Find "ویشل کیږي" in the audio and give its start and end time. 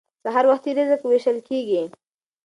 1.05-1.83